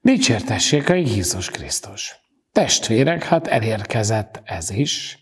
Dicsértessék 0.00 0.88
a 0.88 0.94
Jézus 0.94 1.50
Krisztus! 1.50 2.16
Testvérek, 2.52 3.22
hát 3.22 3.46
elérkezett 3.46 4.40
ez 4.44 4.70
is. 4.70 5.18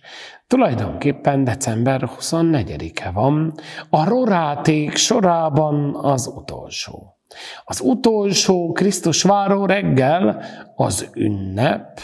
Tulajdonképpen 0.46 1.44
december 1.44 2.10
24-e 2.20 3.10
van, 3.10 3.54
a 3.90 4.08
roráték 4.08 4.96
sorában 4.96 5.94
az 5.94 6.26
utolsó. 6.26 7.16
Az 7.64 7.80
utolsó 7.80 8.72
Krisztus 8.72 9.22
váró 9.22 9.66
reggel 9.66 10.44
az 10.74 11.10
ünnep, 11.14 12.00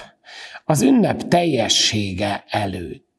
az 0.64 0.82
ünnep 0.82 1.28
teljessége 1.28 2.44
előtt. 2.48 3.11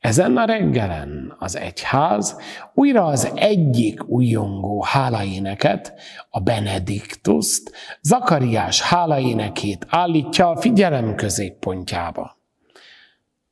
Ezen 0.00 0.36
a 0.36 0.44
reggelen 0.44 1.36
az 1.38 1.56
egyház 1.56 2.40
újra 2.74 3.04
az 3.04 3.32
egyik 3.34 4.08
újongó 4.08 4.82
hálaéneket, 4.82 5.94
a 6.30 6.40
Benediktuszt, 6.40 7.72
Zakariás 8.02 8.82
hálaénekét 8.82 9.86
állítja 9.88 10.48
a 10.48 10.60
figyelem 10.60 11.14
középpontjába. 11.14 12.38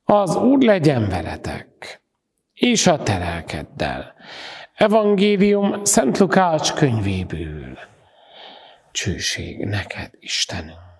Az 0.03 0.35
Úr 0.35 0.61
legyen 0.61 1.09
veletek, 1.09 2.01
és 2.53 2.87
a 2.87 3.03
telelkeddel. 3.03 4.13
Evangélium 4.75 5.83
Szent 5.83 6.17
Lukács 6.17 6.73
könyvéből. 6.73 7.77
Csőség 8.91 9.65
neked, 9.65 10.11
Istenünk! 10.19 10.98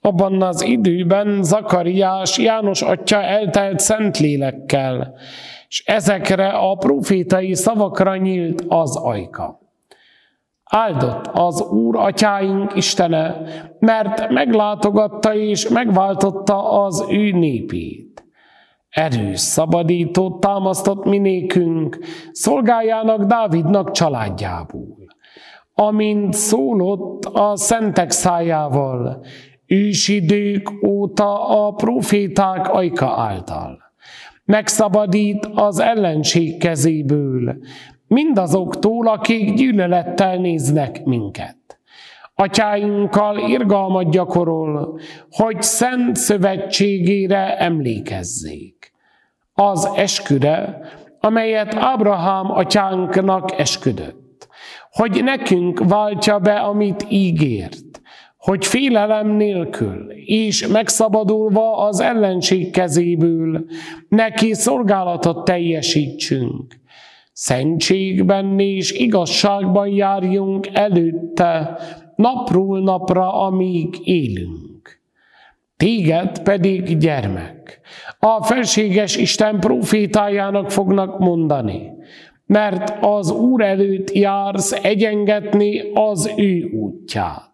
Abban 0.00 0.42
az 0.42 0.62
időben 0.62 1.42
Zakariás 1.42 2.38
János 2.38 2.82
atya 2.82 3.22
eltelt 3.22 3.78
szent 3.78 4.18
lélekkel, 4.18 5.14
és 5.68 5.82
ezekre 5.86 6.48
a 6.48 6.74
profétai 6.74 7.54
szavakra 7.54 8.16
nyílt 8.16 8.64
az 8.68 8.96
ajka. 8.96 9.60
Áldott 10.64 11.26
az 11.32 11.60
Úr 11.62 11.96
atyáink 11.96 12.76
Istene, 12.76 13.42
mert 13.78 14.28
meglátogatta 14.28 15.34
és 15.34 15.68
megváltotta 15.68 16.84
az 16.84 17.04
ő 17.08 17.30
népét. 17.30 18.24
Erős 18.90 19.40
szabadítót 19.40 20.40
támasztott 20.40 21.04
minékünk, 21.04 21.98
szolgájának 22.32 23.24
Dávidnak 23.24 23.90
családjából. 23.90 24.96
Amint 25.74 26.34
szólott 26.34 27.24
a 27.24 27.56
szentek 27.56 28.10
szájával, 28.10 29.24
ősidők 29.70 30.70
óta 30.86 31.48
a 31.48 31.72
proféták 31.72 32.68
ajka 32.74 33.06
által. 33.06 33.78
Megszabadít 34.44 35.48
az 35.54 35.78
ellenség 35.78 36.58
kezéből, 36.58 37.56
mindazoktól, 38.06 39.08
akik 39.08 39.54
gyűlölettel 39.54 40.36
néznek 40.36 41.04
minket. 41.04 41.56
Atyáinkkal 42.34 43.38
irgalmat 43.38 44.10
gyakorol, 44.10 45.00
hogy 45.30 45.62
szent 45.62 46.16
szövetségére 46.16 47.58
emlékezzék. 47.58 48.92
Az 49.54 49.90
esküre, 49.94 50.80
amelyet 51.20 51.74
Ábrahám 51.74 52.50
atyánknak 52.50 53.58
esküdött, 53.58 54.48
hogy 54.90 55.24
nekünk 55.24 55.88
váltja 55.88 56.38
be, 56.38 56.54
amit 56.54 57.06
ígért, 57.08 57.99
hogy 58.40 58.66
félelem 58.66 59.28
nélkül 59.28 60.12
és 60.24 60.66
megszabadulva 60.66 61.76
az 61.76 62.00
ellenség 62.00 62.70
kezéből 62.70 63.64
neki 64.08 64.54
szolgálatot 64.54 65.44
teljesítsünk. 65.44 66.74
Szentségben 67.32 68.58
és 68.58 68.92
igazságban 68.92 69.88
járjunk 69.88 70.66
előtte, 70.72 71.78
napról 72.16 72.80
napra, 72.80 73.32
amíg 73.34 73.94
élünk. 74.04 75.00
Téged 75.76 76.42
pedig 76.42 76.98
gyermek, 76.98 77.80
a 78.18 78.44
felséges 78.44 79.16
Isten 79.16 79.60
profétájának 79.60 80.70
fognak 80.70 81.18
mondani, 81.18 81.90
mert 82.46 82.96
az 83.00 83.30
Úr 83.30 83.62
előtt 83.62 84.12
jársz 84.12 84.72
egyengetni 84.72 85.80
az 85.94 86.32
ő 86.36 86.70
útját 86.72 87.49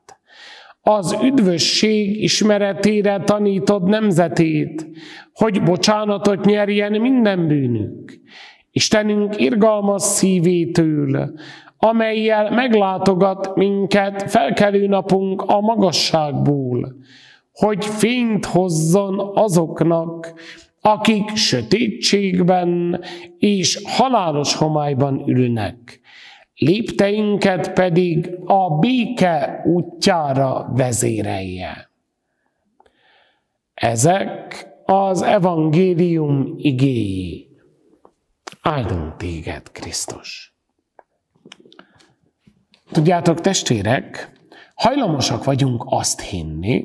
az 0.88 1.16
üdvösség 1.22 2.22
ismeretére 2.22 3.20
tanítod 3.24 3.88
nemzetét, 3.88 4.86
hogy 5.32 5.62
bocsánatot 5.62 6.44
nyerjen 6.44 7.00
minden 7.00 7.46
bűnük. 7.46 8.20
Istenünk 8.70 9.40
irgalmas 9.40 10.02
szívétől, 10.02 11.32
amelyel 11.78 12.50
meglátogat 12.50 13.54
minket 13.54 14.30
felkelő 14.30 14.86
napunk 14.86 15.42
a 15.42 15.60
magasságból, 15.60 16.94
hogy 17.52 17.84
fényt 17.84 18.44
hozzon 18.44 19.30
azoknak, 19.34 20.32
akik 20.80 21.36
sötétségben 21.36 23.00
és 23.38 23.82
halálos 23.84 24.54
homályban 24.54 25.22
ülnek, 25.28 26.00
lépteinket 26.56 27.72
pedig 27.72 28.38
a 28.44 28.78
béke 28.78 29.62
útjára 29.64 30.70
vezérelje. 30.74 31.90
Ezek 33.74 34.68
az 34.84 35.22
evangélium 35.22 36.54
igéi. 36.56 37.48
Áldunk 38.62 39.16
téged, 39.16 39.72
Krisztus! 39.72 40.54
Tudjátok, 42.92 43.40
testvérek, 43.40 44.32
hajlamosak 44.74 45.44
vagyunk 45.44 45.84
azt 45.86 46.20
hinni, 46.20 46.84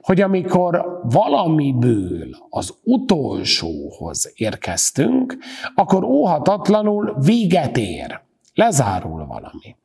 hogy 0.00 0.20
amikor 0.20 1.00
valamiből 1.02 2.28
az 2.48 2.74
utolsóhoz 2.82 4.32
érkeztünk, 4.34 5.36
akkor 5.74 6.04
óhatatlanul 6.04 7.16
véget 7.20 7.76
ér 7.76 8.26
lezárul 8.58 9.26
valami. 9.26 9.76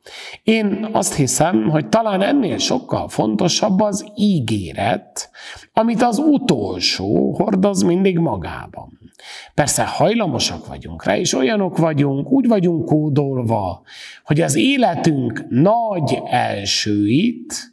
Én 0.44 0.88
azt 0.92 1.14
hiszem, 1.14 1.70
hogy 1.70 1.90
talán 1.90 2.22
ennél 2.22 2.58
sokkal 2.58 3.08
fontosabb 3.08 3.80
az 3.80 4.06
ígéret, 4.16 5.30
amit 5.74 6.02
az 6.02 6.18
utolsó 6.18 7.34
hordoz 7.34 7.82
mindig 7.82 8.18
magában. 8.18 9.00
Persze 9.54 9.86
hajlamosak 9.86 10.68
vagyunk 10.68 11.04
rá, 11.04 11.18
és 11.18 11.34
olyanok 11.34 11.78
vagyunk, 11.78 12.32
úgy 12.32 12.48
vagyunk 12.48 12.86
kódolva, 12.86 13.82
hogy 14.24 14.42
az 14.42 14.56
életünk 14.56 15.46
nagy 15.50 16.22
elsőit, 16.26 17.73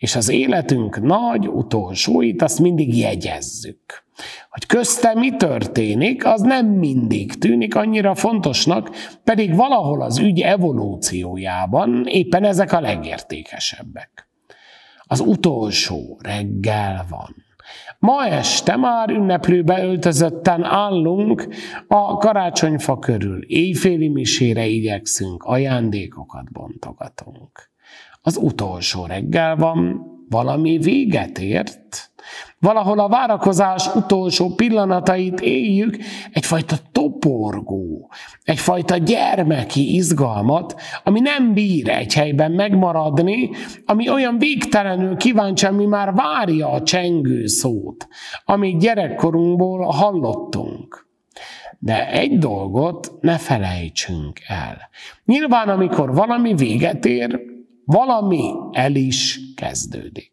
és 0.00 0.16
az 0.16 0.28
életünk 0.28 1.00
nagy 1.00 1.48
utolsóit, 1.48 2.42
azt 2.42 2.58
mindig 2.58 2.96
jegyezzük. 2.98 4.04
Hogy 4.50 4.66
közte 4.66 5.14
mi 5.14 5.36
történik, 5.36 6.26
az 6.26 6.40
nem 6.40 6.66
mindig 6.66 7.34
tűnik 7.34 7.74
annyira 7.74 8.14
fontosnak, 8.14 8.90
pedig 9.24 9.54
valahol 9.54 10.02
az 10.02 10.18
ügy 10.18 10.40
evolúciójában 10.40 12.06
éppen 12.06 12.44
ezek 12.44 12.72
a 12.72 12.80
legértékesebbek. 12.80 14.28
Az 15.02 15.20
utolsó 15.20 16.18
reggel 16.22 17.06
van. 17.08 17.34
Ma 17.98 18.26
este 18.26 18.76
már 18.76 19.10
ünneplőbe 19.10 19.84
öltözötten 19.84 20.64
állunk 20.64 21.48
a 21.88 22.16
karácsonyfa 22.16 22.98
körül. 22.98 23.44
Éjféli 23.46 24.08
misére 24.08 24.66
igyekszünk, 24.66 25.42
ajándékokat 25.42 26.52
bontogatunk. 26.52 27.70
Az 28.22 28.36
utolsó 28.36 29.06
reggel 29.06 29.56
van, 29.56 30.02
valami 30.30 30.78
véget 30.78 31.38
ért, 31.38 32.10
Valahol 32.58 32.98
a 32.98 33.08
várakozás 33.08 33.94
utolsó 33.94 34.54
pillanatait 34.54 35.40
éljük, 35.40 35.96
egyfajta 36.32 36.76
toporgó, 36.92 38.10
egyfajta 38.44 38.96
gyermeki 38.96 39.94
izgalmat, 39.94 40.80
ami 41.04 41.20
nem 41.20 41.52
bír 41.54 41.88
egy 41.88 42.14
helyben 42.14 42.52
megmaradni, 42.52 43.50
ami 43.86 44.10
olyan 44.10 44.38
végtelenül 44.38 45.16
kíváncsi, 45.16 45.66
ami 45.66 45.86
már 45.86 46.14
várja 46.14 46.70
a 46.70 46.82
csengő 46.82 47.46
szót, 47.46 48.08
amit 48.44 48.80
gyerekkorunkból 48.80 49.84
hallottunk. 49.84 51.08
De 51.78 52.10
egy 52.10 52.38
dolgot 52.38 53.12
ne 53.20 53.38
felejtsünk 53.38 54.40
el. 54.46 54.78
Nyilván, 55.24 55.68
amikor 55.68 56.14
valami 56.14 56.54
véget 56.54 57.04
ér, 57.04 57.40
valami 57.84 58.52
el 58.72 58.94
is 58.94 59.39
kezdődik. 59.60 60.32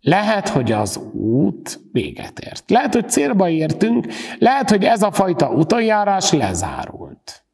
Lehet, 0.00 0.48
hogy 0.48 0.72
az 0.72 0.96
út 1.12 1.80
véget 1.92 2.38
ért. 2.38 2.70
Lehet, 2.70 2.94
hogy 2.94 3.08
célba 3.08 3.48
értünk, 3.48 4.06
lehet, 4.38 4.70
hogy 4.70 4.84
ez 4.84 5.02
a 5.02 5.12
fajta 5.12 5.50
utajárás 5.50 6.32
lezárult. 6.32 7.44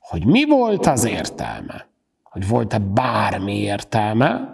Hogy 0.00 0.26
mi 0.26 0.44
volt 0.44 0.86
az 0.86 1.04
értelme? 1.04 1.86
Hogy 2.22 2.48
volt-e 2.48 2.78
bármi 2.78 3.58
értelme? 3.58 4.48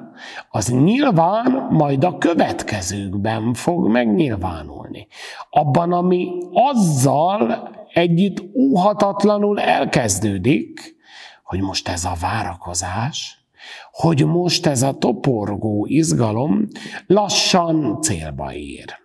Az 0.50 0.68
nyilván 0.68 1.66
majd 1.70 2.04
a 2.04 2.18
következőkben 2.18 3.54
fog 3.54 3.88
megnyilvánulni. 3.88 5.06
Abban, 5.50 5.92
ami 5.92 6.28
azzal 6.52 7.70
együtt 7.92 8.42
óhatatlanul 8.54 9.60
elkezdődik, 9.60 10.96
hogy 11.44 11.60
most 11.60 11.88
ez 11.88 12.04
a 12.04 12.12
várakozás, 12.20 13.37
hogy 14.00 14.26
most 14.26 14.66
ez 14.66 14.82
a 14.82 14.92
toporgó 14.92 15.86
izgalom 15.88 16.66
lassan 17.06 18.00
célba 18.00 18.52
ér. 18.52 18.98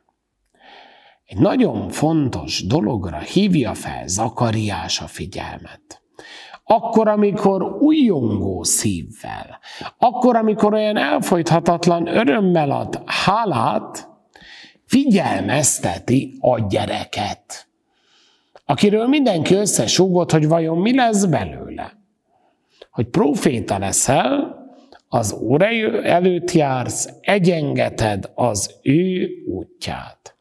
Egy 1.26 1.38
nagyon 1.38 1.90
fontos 1.90 2.66
dologra 2.68 3.18
hívja 3.18 3.74
fel 3.74 4.08
Zakariás 4.08 5.02
a 5.02 5.08
figyelmet. 5.08 6.02
Akkor, 6.64 7.08
amikor 7.08 7.64
újongó 7.80 8.64
szívvel, 8.64 9.60
akkor, 9.98 10.36
amikor 10.36 10.74
olyan 10.74 10.98
elfolythatatlan 10.98 12.08
örömmel 12.08 12.72
ad 12.72 13.02
hálát, 13.06 14.10
figyelmezteti 14.86 16.38
a 16.40 16.60
gyereket, 16.68 17.68
akiről 18.66 19.08
mindenki 19.08 19.54
összesúgott, 19.54 20.32
hogy 20.32 20.48
vajon 20.48 20.78
mi 20.78 20.96
lesz 20.96 21.26
belőle. 21.26 21.94
Hogy 22.92 23.08
proféta 23.08 23.78
leszel, 23.78 24.62
az 25.14 25.34
Úr 25.34 25.64
előtt 26.04 26.52
jársz, 26.52 27.10
egyengeted 27.22 28.32
az 28.36 28.80
ő 28.82 29.30
útját. 29.48 30.38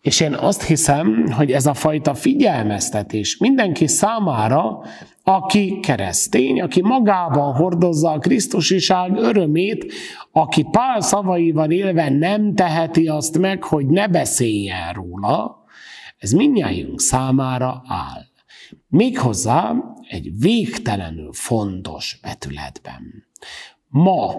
És 0.00 0.20
én 0.20 0.34
azt 0.34 0.62
hiszem, 0.62 1.30
hogy 1.30 1.52
ez 1.52 1.66
a 1.66 1.74
fajta 1.74 2.14
figyelmeztetés 2.14 3.36
mindenki 3.38 3.86
számára, 3.86 4.82
aki 5.22 5.78
keresztény, 5.82 6.60
aki 6.60 6.82
magában 6.82 7.54
hordozza 7.54 8.10
a 8.10 8.18
Krisztusiság 8.18 9.16
örömét, 9.16 9.92
aki 10.32 10.66
Pál 10.70 11.00
szavaival 11.00 11.70
élve 11.70 12.08
nem 12.08 12.54
teheti 12.54 13.08
azt 13.08 13.38
meg, 13.38 13.64
hogy 13.64 13.86
ne 13.86 14.08
beszéljen 14.08 14.92
róla, 14.92 15.64
ez 16.18 16.30
mindnyájunk 16.30 17.00
számára 17.00 17.82
áll. 17.86 18.22
Méghozzá 18.88 19.74
egy 20.08 20.30
végtelenül 20.38 21.32
fontos 21.32 22.18
betületben. 22.22 23.25
Ma 23.88 24.34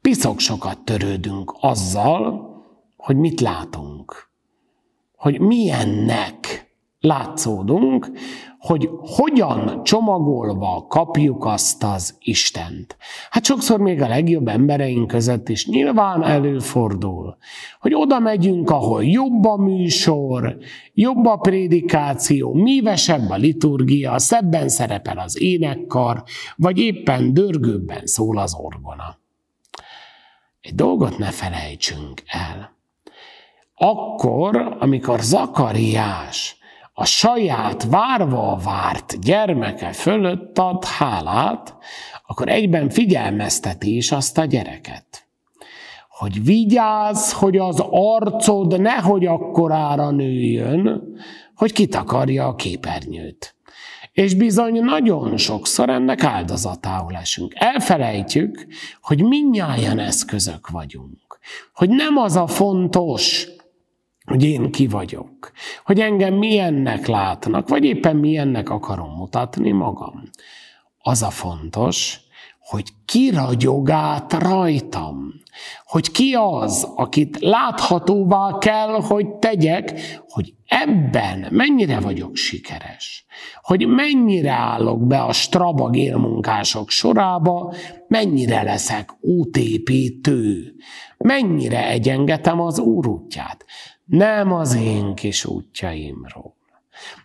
piszok 0.00 0.38
sokat 0.38 0.78
törődünk 0.78 1.56
azzal, 1.60 2.52
hogy 2.96 3.16
mit 3.16 3.40
látunk, 3.40 4.30
hogy 5.16 5.40
milyennek 5.40 6.68
látszódunk, 7.00 8.10
hogy 8.66 8.90
hogyan 9.00 9.82
csomagolva 9.82 10.86
kapjuk 10.88 11.44
azt 11.44 11.84
az 11.84 12.16
Istent. 12.20 12.96
Hát 13.30 13.44
sokszor 13.44 13.80
még 13.80 14.02
a 14.02 14.08
legjobb 14.08 14.48
embereink 14.48 15.06
között 15.06 15.48
is 15.48 15.66
nyilván 15.66 16.22
előfordul, 16.22 17.36
hogy 17.80 17.94
oda 17.94 18.18
megyünk, 18.18 18.70
ahol 18.70 19.04
jobb 19.04 19.44
a 19.44 19.56
műsor, 19.56 20.56
jobb 20.94 21.26
a 21.26 21.36
prédikáció, 21.36 22.52
mívesebb 22.52 23.30
a 23.30 23.36
liturgia, 23.36 24.18
szebben 24.18 24.68
szerepel 24.68 25.18
az 25.18 25.42
énekkar, 25.42 26.22
vagy 26.56 26.78
éppen 26.78 27.34
dörgőbben 27.34 28.06
szól 28.06 28.38
az 28.38 28.54
orgona. 28.54 29.18
Egy 30.60 30.74
dolgot 30.74 31.18
ne 31.18 31.30
felejtsünk 31.30 32.22
el. 32.26 32.76
Akkor, 33.74 34.76
amikor 34.78 35.20
Zakariás 35.20 36.58
a 36.96 37.04
saját 37.04 37.84
várva 37.84 38.58
várt 38.64 39.20
gyermeke 39.20 39.92
fölött 39.92 40.58
ad 40.58 40.84
hálát, 40.84 41.76
akkor 42.26 42.48
egyben 42.48 42.90
figyelmezteti 42.90 43.96
is 43.96 44.12
azt 44.12 44.38
a 44.38 44.44
gyereket. 44.44 45.26
Hogy 46.08 46.44
vigyázz, 46.44 47.32
hogy 47.32 47.56
az 47.56 47.82
arcod 47.90 48.80
nehogy 48.80 49.26
akkorára 49.26 50.10
nőjön, 50.10 51.02
hogy 51.54 51.72
kitakarja 51.72 52.46
a 52.46 52.54
képernyőt. 52.54 53.54
És 54.12 54.34
bizony 54.34 54.84
nagyon 54.84 55.36
sokszor 55.36 55.88
ennek 55.88 56.24
áldozatául 56.24 57.14
esünk. 57.14 57.52
Elfelejtjük, 57.54 58.66
hogy 59.02 59.22
minnyáján 59.22 59.98
eszközök 59.98 60.68
vagyunk. 60.68 61.38
Hogy 61.74 61.88
nem 61.88 62.16
az 62.16 62.36
a 62.36 62.46
fontos, 62.46 63.48
hogy 64.24 64.44
én 64.44 64.70
ki 64.70 64.86
vagyok, 64.86 65.52
hogy 65.84 66.00
engem 66.00 66.34
milyennek 66.34 67.06
látnak, 67.06 67.68
vagy 67.68 67.84
éppen 67.84 68.16
milyennek 68.16 68.70
akarom 68.70 69.10
mutatni 69.10 69.70
magam. 69.70 70.22
Az 70.98 71.22
a 71.22 71.30
fontos, 71.30 72.20
hogy 72.58 72.84
ki 73.04 73.30
ragyog 73.30 73.90
át 73.90 74.32
rajtam, 74.32 75.32
hogy 75.84 76.10
ki 76.10 76.36
az, 76.38 76.88
akit 76.96 77.38
láthatóvá 77.40 78.58
kell, 78.58 79.00
hogy 79.00 79.28
tegyek, 79.28 80.00
hogy 80.28 80.54
ebben 80.66 81.46
mennyire 81.50 82.00
vagyok 82.00 82.36
sikeres, 82.36 83.26
hogy 83.62 83.86
mennyire 83.86 84.52
állok 84.52 85.06
be 85.06 85.22
a 85.22 85.32
strabag 85.32 85.96
élmunkások 85.96 86.90
sorába, 86.90 87.74
mennyire 88.08 88.62
leszek 88.62 89.10
útépítő, 89.20 90.74
mennyire 91.18 91.88
egyengetem 91.88 92.60
az 92.60 92.78
úrútját. 92.78 93.64
Nem 94.04 94.52
az 94.52 94.74
én 94.74 95.14
kis 95.14 95.44
útjaimról. 95.44 96.54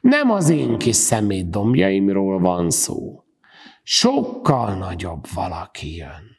Nem 0.01 0.31
az 0.31 0.49
én 0.49 0.77
kis 0.77 0.95
szemétdombjaimról 0.95 2.39
van 2.39 2.69
szó. 2.69 3.23
Sokkal 3.83 4.75
nagyobb 4.75 5.25
valaki 5.33 5.95
jön. 5.95 6.37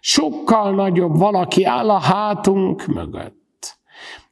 Sokkal 0.00 0.74
nagyobb 0.74 1.16
valaki 1.18 1.64
áll 1.64 1.90
a 1.90 1.98
hátunk 1.98 2.86
mögött. 2.86 3.78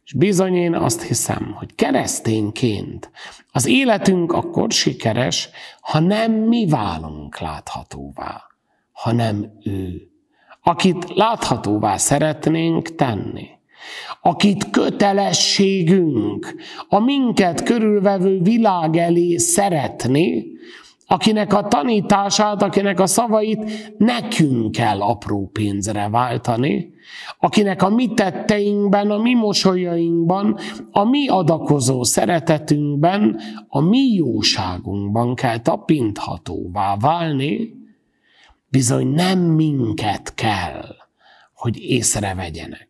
És 0.05 0.13
bizony 0.13 0.55
én 0.55 0.75
azt 0.75 1.03
hiszem, 1.03 1.53
hogy 1.55 1.75
keresztényként 1.75 3.11
az 3.53 3.67
életünk 3.67 4.33
akkor 4.33 4.71
sikeres, 4.71 5.49
ha 5.81 5.99
nem 5.99 6.33
mi 6.33 6.67
válunk 6.67 7.39
láthatóvá, 7.39 8.43
hanem 8.93 9.53
ő, 9.65 10.11
akit 10.63 11.15
láthatóvá 11.15 11.97
szeretnénk 11.97 12.95
tenni 12.95 13.58
akit 14.23 14.71
kötelességünk 14.71 16.55
a 16.89 16.99
minket 16.99 17.63
körülvevő 17.63 18.41
világ 18.41 18.97
elé 18.97 19.37
szeretni, 19.37 20.47
akinek 21.11 21.53
a 21.53 21.63
tanítását, 21.63 22.63
akinek 22.63 23.01
a 23.01 23.07
szavait 23.07 23.95
nekünk 23.99 24.73
kell 24.73 25.01
apró 25.01 25.51
pénzre 25.53 26.09
váltani, 26.09 26.93
akinek 27.39 27.83
a 27.83 27.89
mi 27.89 28.15
tetteinkben, 28.15 29.11
a 29.11 29.19
mi 29.19 29.35
mosolyainkban, 29.35 30.59
a 30.91 31.05
mi 31.05 31.29
adakozó 31.29 32.03
szeretetünkben, 32.03 33.41
a 33.69 33.81
mi 33.81 34.13
jóságunkban 34.15 35.35
kell 35.35 35.59
tapinthatóvá 35.59 36.97
válni, 36.97 37.77
bizony 38.69 39.07
nem 39.07 39.39
minket 39.39 40.35
kell, 40.35 40.85
hogy 41.55 41.79
észrevegyenek. 41.79 42.88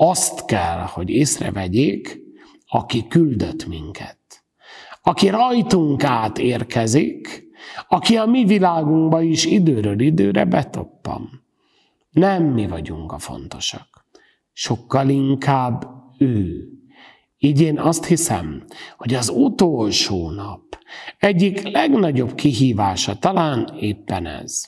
Azt 0.00 0.44
kell, 0.44 0.80
hogy 0.80 1.10
észrevegyék, 1.10 2.20
aki 2.66 3.06
küldött 3.08 3.66
minket. 3.66 4.18
Aki 5.02 5.28
rajtunk 5.28 6.04
át 6.04 6.38
érkezik, 6.38 7.46
aki 7.88 8.16
a 8.16 8.26
mi 8.26 8.44
világunkba 8.44 9.22
is 9.22 9.44
időről 9.44 10.00
időre 10.00 10.44
betoppan. 10.44 11.44
Nem 12.10 12.44
mi 12.44 12.66
vagyunk 12.66 13.12
a 13.12 13.18
fontosak. 13.18 14.06
Sokkal 14.52 15.08
inkább 15.08 15.86
ő. 16.18 16.68
Így 17.38 17.60
én 17.60 17.78
azt 17.78 18.04
hiszem, 18.04 18.64
hogy 18.96 19.14
az 19.14 19.28
utolsó 19.28 20.30
nap 20.30 20.78
egyik 21.18 21.62
legnagyobb 21.62 22.34
kihívása 22.34 23.18
talán 23.18 23.76
éppen 23.80 24.26
ez, 24.26 24.64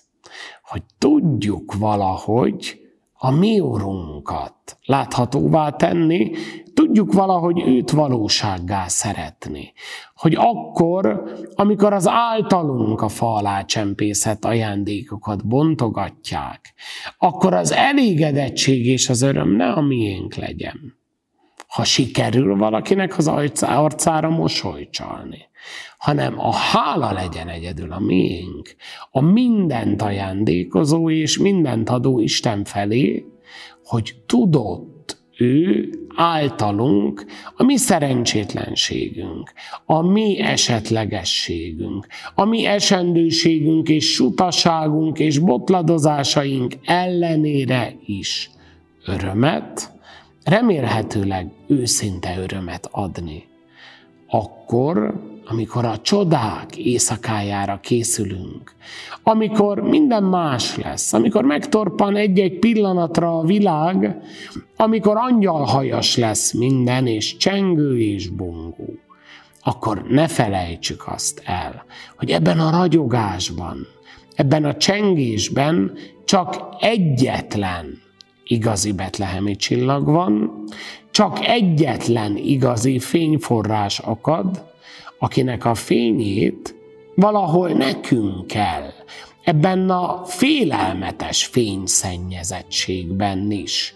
hogy 0.62 0.82
tudjuk 0.98 1.74
valahogy 1.74 2.80
a 3.22 3.30
mi 3.30 3.60
urunkat 3.60 4.78
láthatóvá 4.84 5.70
tenni, 5.70 6.30
tudjuk 6.74 7.12
valahogy 7.12 7.62
őt 7.66 7.90
valósággá 7.90 8.88
szeretni. 8.88 9.72
Hogy 10.14 10.34
akkor, 10.38 11.22
amikor 11.54 11.92
az 11.92 12.08
általunk 12.08 13.00
a 13.00 13.08
fa 13.08 13.34
alá 13.34 13.64
csempészett 13.64 14.44
ajándékokat 14.44 15.46
bontogatják, 15.46 16.74
akkor 17.18 17.54
az 17.54 17.72
elégedettség 17.72 18.86
és 18.86 19.08
az 19.08 19.22
öröm 19.22 19.56
ne 19.56 19.72
a 19.72 19.80
miénk 19.80 20.34
legyen. 20.34 20.99
Ha 21.70 21.84
sikerül 21.84 22.56
valakinek 22.56 23.18
az 23.18 23.28
arcára 23.62 24.28
mosolycsalni, 24.28 25.48
hanem 25.98 26.40
a 26.40 26.54
hála 26.54 27.12
legyen 27.12 27.48
egyedül 27.48 27.92
a 27.92 27.98
miénk, 27.98 28.76
a 29.10 29.20
mindent 29.20 30.02
ajándékozó 30.02 31.10
és 31.10 31.38
mindent 31.38 31.88
adó 31.88 32.20
Isten 32.20 32.64
felé, 32.64 33.24
hogy 33.84 34.14
tudott 34.26 35.18
ő 35.38 35.88
általunk 36.16 37.24
a 37.56 37.62
mi 37.62 37.76
szerencsétlenségünk, 37.76 39.52
a 39.84 40.02
mi 40.02 40.40
esetlegességünk, 40.40 42.06
a 42.34 42.44
mi 42.44 42.66
esendőségünk 42.66 43.88
és 43.88 44.12
sutaságunk 44.12 45.18
és 45.18 45.38
botladozásaink 45.38 46.74
ellenére 46.84 47.94
is 48.06 48.50
örömet, 49.06 49.99
remélhetőleg 50.44 51.50
őszinte 51.66 52.38
örömet 52.38 52.88
adni. 52.90 53.48
Akkor, 54.26 55.14
amikor 55.46 55.84
a 55.84 56.00
csodák 56.00 56.76
éjszakájára 56.76 57.80
készülünk, 57.82 58.74
amikor 59.22 59.80
minden 59.80 60.22
más 60.22 60.76
lesz, 60.76 61.12
amikor 61.12 61.44
megtorpan 61.44 62.16
egy-egy 62.16 62.58
pillanatra 62.58 63.38
a 63.38 63.44
világ, 63.44 64.16
amikor 64.76 65.16
angyalhajas 65.16 66.16
lesz 66.16 66.52
minden, 66.52 67.06
és 67.06 67.36
csengő 67.36 67.98
és 67.98 68.28
bongó, 68.28 68.98
akkor 69.62 70.02
ne 70.08 70.28
felejtsük 70.28 71.02
azt 71.06 71.42
el, 71.44 71.84
hogy 72.16 72.30
ebben 72.30 72.60
a 72.60 72.70
ragyogásban, 72.70 73.86
ebben 74.34 74.64
a 74.64 74.76
csengésben 74.76 75.92
csak 76.24 76.56
egyetlen 76.80 77.98
igazi 78.50 78.92
betlehemi 78.92 79.56
csillag 79.56 80.04
van, 80.04 80.64
csak 81.10 81.46
egyetlen 81.46 82.36
igazi 82.36 82.98
fényforrás 82.98 83.98
akad, 83.98 84.68
akinek 85.18 85.64
a 85.64 85.74
fényét 85.74 86.74
valahol 87.14 87.68
nekünk 87.68 88.46
kell, 88.46 88.90
ebben 89.44 89.90
a 89.90 90.24
félelmetes 90.24 91.44
fényszennyezettségben 91.44 93.50
is 93.50 93.94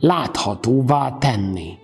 láthatóvá 0.00 1.16
tenni. 1.18 1.78